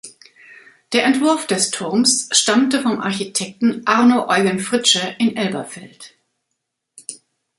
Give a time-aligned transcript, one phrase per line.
[0.93, 6.15] Der Entwurf des Turms stammte vom Architekten Arno Eugen Fritsche in Elberfeld.